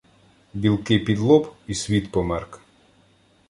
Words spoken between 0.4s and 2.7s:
Білки під лоб— і світ померк.